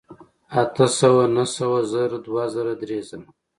اتۀ 0.61 0.85
سوه 0.99 1.23
نهه 1.35 1.45
سوه 1.57 1.79
زر 1.91 2.11
دوه 2.25 2.43
زره 2.53 2.73
درې 2.81 2.99
زره 3.09 3.25